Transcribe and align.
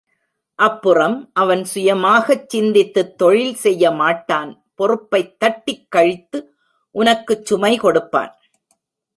அப்புறம் 0.59 1.29
அவன் 1.33 1.63
சுயமாகச் 1.63 2.49
சிந்தித்துத் 2.49 3.17
தொழில் 3.17 3.57
செய்யமாட்டான் 3.63 4.51
பொறுப்பைத் 4.75 5.39
தட்டிக் 5.39 5.91
கழித்து 5.91 6.39
உனக்குச் 6.95 7.45
சுமை 7.45 7.77
கொடுப்பான். 7.77 8.33